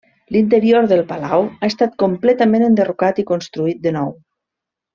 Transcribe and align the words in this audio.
L'interior 0.35 0.87
del 0.91 1.03
palau 1.11 1.45
ha 1.49 1.69
estat 1.73 1.93
completament 2.05 2.65
enderrocat 2.71 3.23
i 3.25 3.27
construït 3.35 3.85
de 3.87 3.93
nou. 4.01 4.13